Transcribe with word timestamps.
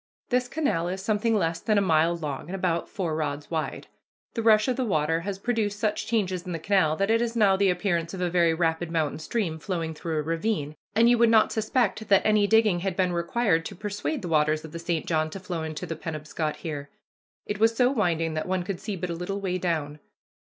This 0.29 0.47
canal 0.47 0.87
is 0.87 0.99
something 0.99 1.35
less 1.35 1.59
than 1.59 1.77
a 1.77 1.79
mile 1.79 2.15
long 2.17 2.47
and 2.47 2.55
about 2.55 2.89
four 2.89 3.15
rods 3.15 3.51
wide. 3.51 3.85
The 4.33 4.41
rush 4.41 4.67
of 4.67 4.75
the 4.75 4.83
water 4.83 5.19
has 5.19 5.37
produced 5.37 5.79
such 5.79 6.07
changes 6.07 6.43
in 6.43 6.53
the 6.53 6.57
canal 6.57 6.95
that 6.95 7.11
it 7.11 7.21
has 7.21 7.35
now 7.35 7.55
the 7.55 7.69
appearance 7.69 8.11
of 8.15 8.19
a 8.19 8.27
very 8.27 8.51
rapid 8.51 8.89
mountain 8.91 9.19
stream 9.19 9.59
flowing 9.59 9.93
through 9.93 10.17
a 10.17 10.23
ravine, 10.23 10.75
and 10.95 11.07
you 11.07 11.19
would 11.19 11.29
not 11.29 11.51
suspect 11.51 12.09
that 12.09 12.25
any 12.25 12.47
digging 12.47 12.79
had 12.79 12.95
been 12.95 13.13
required 13.13 13.63
to 13.65 13.75
persuade 13.75 14.23
the 14.23 14.27
waters 14.27 14.65
of 14.65 14.71
the 14.71 14.79
St. 14.79 15.05
John 15.05 15.29
to 15.29 15.39
flow 15.39 15.61
into 15.61 15.85
the 15.85 15.95
Penobscot 15.95 16.55
here. 16.55 16.89
It 17.45 17.59
was 17.59 17.75
so 17.75 17.91
winding 17.91 18.33
that 18.33 18.47
one 18.47 18.63
could 18.63 18.79
see 18.79 18.95
but 18.95 19.11
a 19.11 19.13
little 19.13 19.39
way 19.39 19.59
down. 19.59 19.99